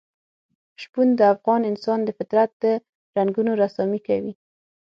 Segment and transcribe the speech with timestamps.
[0.81, 2.65] شپون د افغان انسان د فطرت د
[3.17, 4.33] رنګونو رسامي کوي.